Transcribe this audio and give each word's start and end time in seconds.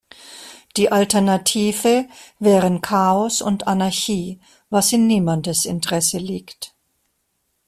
Die 0.77 0.91
Alternative 0.91 2.07
wären 2.39 2.81
Chaos 2.81 3.39
und 3.43 3.67
Anarchie, 3.67 4.39
was 4.71 4.91
in 4.93 5.05
niemandes 5.05 5.63
Interesse 5.65 6.17
liegt. 6.17 6.73